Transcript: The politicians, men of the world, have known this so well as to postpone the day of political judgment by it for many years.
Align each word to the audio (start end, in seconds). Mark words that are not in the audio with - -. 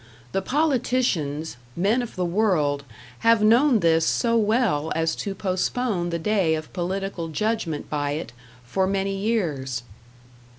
The 0.31 0.41
politicians, 0.41 1.57
men 1.75 2.01
of 2.01 2.15
the 2.15 2.25
world, 2.25 2.83
have 3.19 3.43
known 3.43 3.81
this 3.81 4.03
so 4.03 4.35
well 4.35 4.91
as 4.95 5.15
to 5.17 5.35
postpone 5.35 6.09
the 6.09 6.17
day 6.17 6.55
of 6.55 6.73
political 6.73 7.27
judgment 7.27 7.87
by 7.87 8.13
it 8.13 8.33
for 8.63 8.87
many 8.87 9.15
years. 9.15 9.83